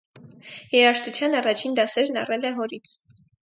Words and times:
Երաժշտության 0.75 1.39
առաջին 1.41 1.77
դասերն 1.83 2.21
առել 2.25 2.51
է 2.53 2.57
հորից։ 2.61 2.99